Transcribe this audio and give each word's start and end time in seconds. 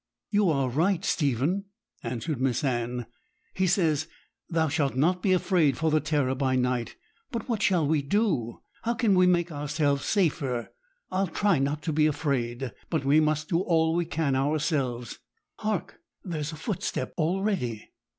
'You 0.31 0.49
are 0.49 0.67
right, 0.67 1.05
Stephen,' 1.05 1.65
answered 2.01 2.41
Miss 2.41 2.63
Anne. 2.63 3.05
'He 3.53 3.67
says, 3.67 4.07
"Thou 4.49 4.67
shalt 4.67 4.95
not 4.95 5.21
be 5.21 5.31
afraid 5.31 5.77
for 5.77 5.91
the 5.91 5.99
terror 5.99 6.33
by 6.33 6.55
night." 6.55 6.95
But 7.31 7.47
what 7.47 7.61
shall 7.61 7.85
we 7.85 8.01
do? 8.01 8.63
How 8.81 8.95
can 8.95 9.13
we 9.13 9.27
make 9.27 9.51
ourselves 9.51 10.03
safer? 10.05 10.71
I'll 11.11 11.27
try 11.27 11.59
not 11.59 11.83
to 11.83 11.93
be 11.93 12.07
afraid; 12.07 12.71
but 12.89 13.05
we 13.05 13.19
must 13.19 13.49
do 13.49 13.59
all 13.59 13.93
we 13.93 14.05
can 14.05 14.35
ourselves. 14.35 15.19
Hark! 15.59 15.99
there's 16.23 16.51
a 16.51 16.55
footstep 16.55 17.13
already!' 17.19 17.91